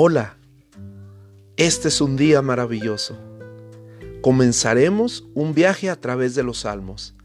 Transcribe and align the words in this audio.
Hola, 0.00 0.36
este 1.56 1.88
es 1.88 2.00
un 2.00 2.16
día 2.16 2.40
maravilloso. 2.40 3.18
Comenzaremos 4.20 5.26
un 5.34 5.54
viaje 5.54 5.90
a 5.90 6.00
través 6.00 6.36
de 6.36 6.44
los 6.44 6.58
salmos, 6.58 7.16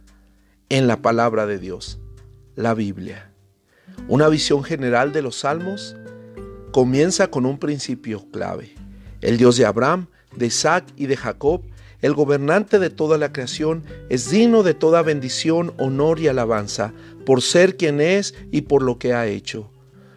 en 0.69 0.87
la 0.87 0.99
palabra 1.03 1.45
de 1.45 1.59
Dios, 1.59 1.99
la 2.55 2.73
Biblia. 2.73 3.31
Una 4.07 4.27
visión 4.27 4.63
general 4.63 5.13
de 5.13 5.21
los 5.21 5.35
salmos 5.35 5.95
comienza 6.71 7.27
con 7.27 7.45
un 7.45 7.59
principio 7.59 8.25
clave. 8.31 8.73
El 9.21 9.37
Dios 9.37 9.55
de 9.55 9.67
Abraham, 9.67 10.07
de 10.35 10.47
Isaac 10.47 10.85
y 10.95 11.05
de 11.05 11.15
Jacob, 11.15 11.61
el 12.01 12.15
gobernante 12.15 12.79
de 12.79 12.89
toda 12.89 13.19
la 13.19 13.31
creación, 13.31 13.83
es 14.09 14.31
digno 14.31 14.63
de 14.63 14.73
toda 14.73 15.03
bendición, 15.03 15.75
honor 15.77 16.19
y 16.19 16.27
alabanza, 16.27 16.91
por 17.23 17.43
ser 17.43 17.77
quien 17.77 18.01
es 18.01 18.33
y 18.49 18.61
por 18.61 18.81
lo 18.81 18.97
que 18.97 19.13
ha 19.13 19.27
hecho. 19.27 19.69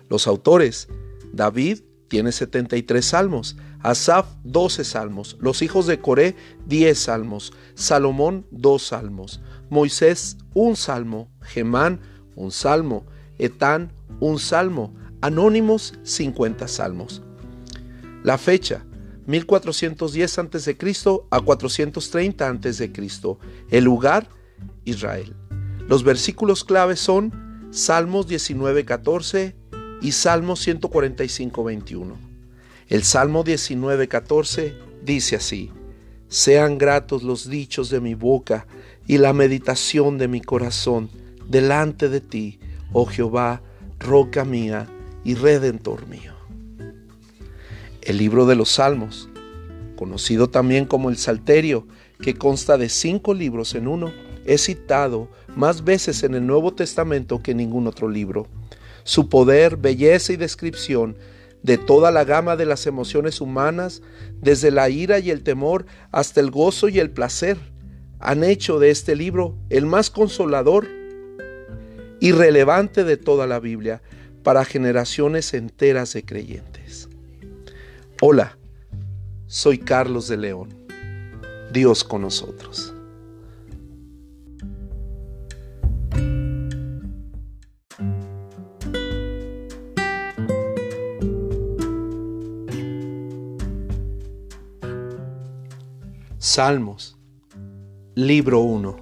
Los 0.09 0.27
autores, 0.27 0.89
David, 1.35 1.81
tiene 2.09 2.33
73 2.33 3.05
salmos, 3.05 3.57
Asaf 3.81 4.27
12 4.45 4.85
salmos, 4.85 5.37
los 5.41 5.63
hijos 5.63 5.87
de 5.87 6.01
Coré 6.01 6.37
10 6.67 6.99
salmos, 6.99 7.53
Salomón 7.75 8.47
2 8.51 8.83
salmos, 8.83 9.41
Moisés 9.71 10.39
un 10.55 10.77
salmo, 10.77 11.29
Gemán 11.43 12.01
un 12.35 12.51
salmo, 12.51 13.07
Etán 13.39 13.93
un 14.21 14.39
salmo, 14.39 14.95
Anónimos 15.21 15.95
50 16.03 16.69
salmos. 16.69 17.23
La 18.23 18.39
fecha 18.39 18.85
1410 19.27 20.39
a.C. 20.39 20.77
a 21.31 21.41
430 21.41 22.49
a.C. 22.49 22.93
El 23.71 23.85
lugar 23.85 24.29
Israel. 24.85 25.35
Los 25.89 26.05
versículos 26.05 26.65
claves 26.65 27.01
son 27.01 27.69
Salmos 27.71 28.29
19:14 28.29 29.55
y 30.03 30.13
Salmo 30.13 30.57
145, 30.57 31.65
21. 31.65 32.15
El 32.89 33.03
Salmo 33.03 33.43
19, 33.43 34.09
14 34.09 34.75
dice 35.03 35.37
así, 35.37 35.71
Sean 36.29 36.79
gratos 36.79 37.23
los 37.23 37.49
dichos 37.49 37.91
de 37.91 38.01
mi 38.01 38.15
boca 38.15 38.67
y 39.07 39.19
la 39.19 39.33
meditación 39.33 40.19
de 40.19 40.29
mi 40.29 40.41
corazón 40.41 41.09
delante 41.49 42.09
de 42.09 42.21
ti, 42.21 42.59
oh 42.93 43.07
Jehová, 43.07 43.63
roca 43.99 44.45
mía 44.45 44.89
y 45.25 45.35
redentor 45.35 46.07
mío. 46.07 46.35
El 48.03 48.19
libro 48.19 48.47
de 48.47 48.57
los 48.57 48.71
Salmos, 48.71 49.29
conocido 49.97 50.49
también 50.49 50.85
como 50.85 51.11
el 51.11 51.17
Salterio, 51.17 51.87
que 52.21 52.35
consta 52.35 52.79
de 52.79 52.89
cinco 52.89 53.35
libros 53.35 53.75
en 53.75 53.89
uno, 53.89 54.13
es 54.45 54.65
citado 54.65 55.29
más 55.55 55.85
veces 55.85 56.23
en 56.23 56.35
el 56.35 56.47
Nuevo 56.47 56.73
Testamento 56.73 57.43
que 57.43 57.55
ningún 57.55 57.87
otro 57.87 58.09
libro. 58.09 58.47
Su 59.07 59.29
poder, 59.29 59.77
belleza 59.77 60.33
y 60.33 60.37
descripción 60.37 61.17
de 61.63 61.79
toda 61.79 62.11
la 62.11 62.25
gama 62.25 62.57
de 62.57 62.67
las 62.67 62.89
emociones 62.89 63.41
humanas, 63.41 64.03
desde 64.41 64.73
la 64.73 64.91
ira 64.91 65.21
y 65.21 65.31
el 65.31 65.45
temor 65.45 65.87
hasta 66.11 66.41
el 66.41 66.51
gozo 66.51 66.89
y 66.89 66.99
el 66.99 67.13
placer, 67.13 67.57
han 68.19 68.43
hecho 68.43 68.81
de 68.81 68.91
este 68.91 69.15
libro 69.15 69.57
el 69.71 69.87
más 69.87 70.11
consolador 70.11 70.89
y 72.19 72.33
relevante 72.33 73.05
de 73.05 73.17
toda 73.17 73.47
la 73.47 73.61
Biblia 73.61 74.03
para 74.43 74.65
generaciones 74.65 75.55
enteras 75.55 76.13
de 76.13 76.25
creyentes. 76.25 77.09
Hola, 78.21 78.59
soy 79.47 79.79
Carlos 79.79 80.27
de 80.27 80.37
León. 80.37 80.75
Dios 81.73 82.03
con 82.03 82.23
nosotros. 82.23 82.96
Salmos, 96.49 97.19
libro 98.15 98.61
1. 98.61 99.01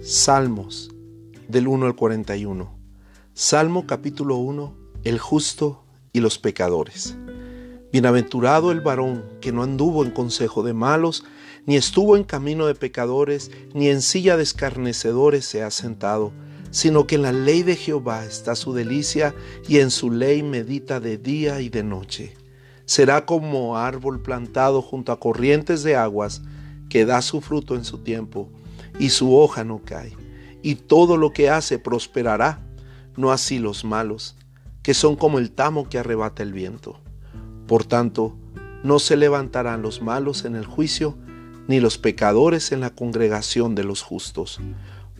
Salmos, 0.00 0.92
del 1.48 1.66
1 1.66 1.86
al 1.86 1.96
41. 1.96 2.78
Salmo 3.34 3.84
capítulo 3.84 4.36
1, 4.36 4.76
el 5.02 5.18
justo 5.18 5.82
y 6.12 6.20
los 6.20 6.38
pecadores. 6.38 7.16
Bienaventurado 7.90 8.70
el 8.70 8.80
varón 8.80 9.24
que 9.40 9.50
no 9.50 9.64
anduvo 9.64 10.04
en 10.04 10.12
consejo 10.12 10.62
de 10.62 10.72
malos, 10.72 11.24
ni 11.66 11.74
estuvo 11.74 12.16
en 12.16 12.22
camino 12.22 12.68
de 12.68 12.76
pecadores, 12.76 13.50
ni 13.74 13.88
en 13.88 14.02
silla 14.02 14.36
de 14.36 14.44
escarnecedores 14.44 15.46
se 15.46 15.64
ha 15.64 15.72
sentado, 15.72 16.30
sino 16.70 17.08
que 17.08 17.16
en 17.16 17.22
la 17.22 17.32
ley 17.32 17.64
de 17.64 17.74
Jehová 17.74 18.24
está 18.24 18.54
su 18.54 18.72
delicia, 18.72 19.34
y 19.66 19.78
en 19.78 19.90
su 19.90 20.12
ley 20.12 20.44
medita 20.44 21.00
de 21.00 21.18
día 21.18 21.60
y 21.60 21.70
de 21.70 21.82
noche 21.82 22.39
será 22.90 23.24
como 23.24 23.76
árbol 23.76 24.20
plantado 24.20 24.82
junto 24.82 25.12
a 25.12 25.20
corrientes 25.20 25.84
de 25.84 25.94
aguas, 25.94 26.42
que 26.88 27.04
da 27.04 27.22
su 27.22 27.40
fruto 27.40 27.76
en 27.76 27.84
su 27.84 27.98
tiempo, 27.98 28.50
y 28.98 29.10
su 29.10 29.36
hoja 29.36 29.62
no 29.62 29.80
cae, 29.84 30.12
y 30.60 30.74
todo 30.74 31.16
lo 31.16 31.30
que 31.32 31.50
hace 31.50 31.78
prosperará, 31.78 32.66
no 33.16 33.30
así 33.30 33.60
los 33.60 33.84
malos, 33.84 34.34
que 34.82 34.92
son 34.92 35.14
como 35.14 35.38
el 35.38 35.52
tamo 35.52 35.88
que 35.88 36.00
arrebata 36.00 36.42
el 36.42 36.52
viento. 36.52 36.98
Por 37.68 37.84
tanto, 37.84 38.36
no 38.82 38.98
se 38.98 39.16
levantarán 39.16 39.82
los 39.82 40.02
malos 40.02 40.44
en 40.44 40.56
el 40.56 40.66
juicio, 40.66 41.16
ni 41.68 41.78
los 41.78 41.96
pecadores 41.96 42.72
en 42.72 42.80
la 42.80 42.90
congregación 42.90 43.76
de 43.76 43.84
los 43.84 44.02
justos, 44.02 44.58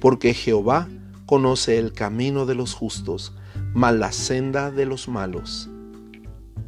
porque 0.01 0.35
Jehová 0.35 0.89
conoce 1.25 1.79
el 1.79 1.93
camino 1.93 2.47
de 2.47 2.57
los 2.57 2.75
justos, 2.75 3.33
mas 3.75 3.95
la 3.95 4.11
senda 4.11 4.73
de 4.73 4.87
los 4.87 5.07
malos 5.07 5.71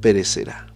perecerá. 0.00 0.71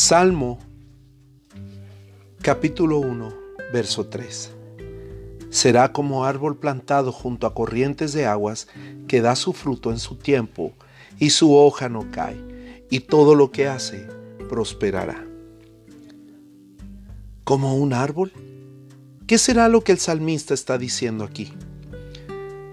Salmo 0.00 0.60
capítulo 2.40 3.00
1, 3.00 3.34
verso 3.72 4.06
3. 4.06 4.52
Será 5.50 5.92
como 5.92 6.24
árbol 6.24 6.56
plantado 6.56 7.10
junto 7.10 7.48
a 7.48 7.52
corrientes 7.52 8.12
de 8.12 8.24
aguas 8.24 8.68
que 9.08 9.20
da 9.20 9.34
su 9.34 9.52
fruto 9.52 9.90
en 9.90 9.98
su 9.98 10.14
tiempo 10.14 10.72
y 11.18 11.30
su 11.30 11.52
hoja 11.52 11.88
no 11.88 12.12
cae, 12.12 12.86
y 12.88 13.00
todo 13.00 13.34
lo 13.34 13.50
que 13.50 13.66
hace 13.66 14.06
prosperará. 14.48 15.26
¿Como 17.42 17.74
un 17.74 17.92
árbol? 17.92 18.30
¿Qué 19.26 19.36
será 19.36 19.68
lo 19.68 19.80
que 19.80 19.90
el 19.90 19.98
salmista 19.98 20.54
está 20.54 20.78
diciendo 20.78 21.24
aquí? 21.24 21.52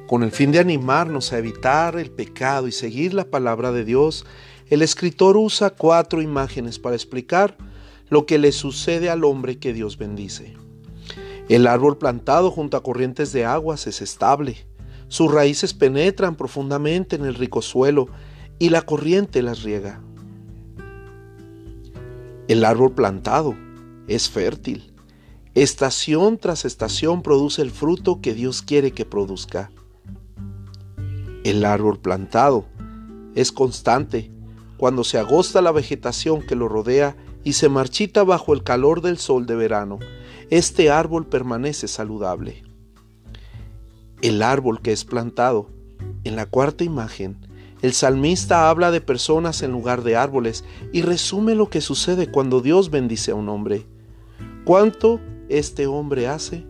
Con 0.06 0.22
el 0.22 0.32
fin 0.32 0.52
de 0.52 0.60
animarnos 0.60 1.34
a 1.34 1.40
evitar 1.40 1.98
el 1.98 2.12
pecado 2.12 2.68
y 2.68 2.72
seguir 2.72 3.16
la 3.16 3.26
palabra 3.26 3.72
de 3.72 3.84
Dios, 3.84 4.28
el 4.70 4.82
escritor 4.82 5.38
usa 5.38 5.70
cuatro 5.70 6.22
imágenes 6.22 6.80
para 6.80 6.96
explicar 6.96 7.56
lo 8.10 8.26
que 8.26 8.40
le 8.40 8.52
sucede 8.52 9.10
al 9.10 9.24
hombre 9.24 9.58
que 9.60 9.74
Dios 9.74 9.98
bendice. 9.98 10.56
El 11.50 11.68
árbol 11.68 11.98
plantado 11.98 12.50
junto 12.50 12.76
a 12.76 12.84
corrientes 12.84 13.32
de 13.32 13.46
aguas 13.46 13.86
es 13.86 14.02
estable. 14.02 14.66
Sus 15.08 15.32
raíces 15.32 15.76
penetran 15.76 16.36
profundamente 16.36 17.16
en 17.16 17.26
el 17.26 17.36
rico 17.36 17.62
suelo 17.62 18.08
y 18.58 18.70
la 18.70 18.82
corriente 18.82 19.44
las 19.44 19.62
riega. 19.62 20.02
El 22.48 22.66
árbol 22.66 22.94
plantado 22.94 23.56
es 24.08 24.30
fértil. 24.30 24.94
Estación 25.54 26.38
tras 26.38 26.66
estación 26.66 27.22
produce 27.22 27.62
el 27.62 27.72
fruto 27.72 28.20
que 28.22 28.34
Dios 28.34 28.62
quiere 28.64 28.92
que 28.92 29.06
produzca. 29.06 29.72
El 31.44 31.64
árbol 31.64 32.00
plantado 32.00 32.66
es 33.36 33.52
constante 33.52 34.35
cuando 34.78 35.04
se 35.04 35.18
agosta 35.18 35.62
la 35.62 35.72
vegetación 35.72 36.42
que 36.42 36.56
lo 36.56 36.68
rodea 36.68 37.16
y 37.44 37.54
se 37.54 37.70
marchita 37.70 38.24
bajo 38.24 38.54
el 38.54 38.64
calor 38.64 39.02
del 39.02 39.18
sol 39.18 39.46
de 39.46 39.56
verano, 39.56 40.00
este 40.50 40.90
árbol 40.90 41.26
permanece 41.28 41.88
saludable. 41.88 42.64
El 44.22 44.42
árbol 44.42 44.82
que 44.82 44.92
es 44.92 45.06
plantado, 45.06 45.70
en 46.24 46.36
la 46.36 46.46
cuarta 46.46 46.84
imagen, 46.84 47.38
el 47.82 47.94
salmista 47.94 48.70
habla 48.70 48.90
de 48.90 49.02
personas 49.02 49.62
en 49.62 49.72
lugar 49.72 50.04
de 50.04 50.16
árboles 50.16 50.64
y 50.92 51.04
resume 51.04 51.56
lo 51.56 51.70
que 51.70 51.82
sucede 51.82 52.32
cuando 52.32 52.62
Dios 52.62 52.90
bendice 52.90 53.32
a 53.32 53.36
un 53.36 53.50
hombre. 53.50 53.86
¿Cuánto 54.64 55.20
este 55.50 55.86
hombre 55.86 56.28
hace? 56.28 56.66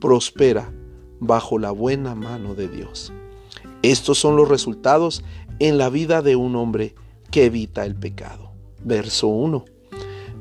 Prospera 0.00 0.72
bajo 1.18 1.58
la 1.58 1.72
buena 1.72 2.14
mano 2.14 2.54
de 2.54 2.68
Dios. 2.68 3.12
Estos 3.82 4.18
son 4.18 4.36
los 4.36 4.48
resultados 4.48 5.24
en 5.58 5.78
la 5.78 5.88
vida 5.88 6.22
de 6.22 6.36
un 6.36 6.54
hombre 6.56 6.94
que 7.34 7.46
evita 7.46 7.84
el 7.84 7.96
pecado. 7.96 8.52
Verso 8.84 9.26
1. 9.26 9.64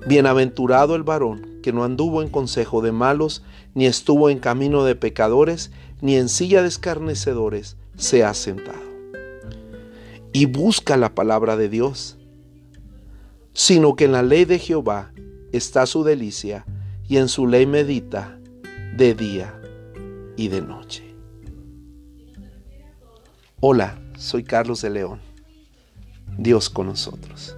Bienaventurado 0.06 0.94
el 0.94 1.01
varón 1.01 1.60
que 1.63 1.74
no 1.74 1.84
anduvo 1.84 2.22
en 2.22 2.30
consejo 2.30 2.84
de 2.84 2.92
malos, 2.92 3.42
ni 3.74 3.88
estuvo 3.88 4.30
en 4.30 4.38
camino 4.38 4.84
de 4.84 4.94
pecadores, 4.94 5.72
ni 6.01 6.18
en 6.18 6.30
silla 6.30 6.62
de 6.62 6.68
escarnecedores 6.68 7.78
se 7.98 8.24
ha 8.24 8.36
sentado. 8.36 8.84
Y 10.34 10.45
busca 10.45 10.95
la 10.95 11.16
palabra 11.16 11.57
de 11.57 11.68
Dios. 11.68 12.19
sino 13.54 13.96
que 13.96 14.06
en 14.06 14.12
la 14.12 14.22
ley 14.22 14.46
de 14.46 14.60
Jehová 14.60 15.13
está 15.51 15.88
su 15.88 16.04
delicia, 16.04 16.63
y 17.07 17.18
en 17.18 17.28
su 17.28 17.48
ley 17.48 17.66
medita 17.66 18.38
de 18.96 19.16
día 19.16 19.60
y 20.38 20.48
de 20.48 20.62
noche. 20.62 21.16
Hola, 23.60 24.00
soy 24.16 24.44
Carlos 24.44 24.81
de 24.84 24.92
León. 24.92 25.32
Dios 26.38 26.69
con 26.69 26.88
nosotros. 26.88 27.56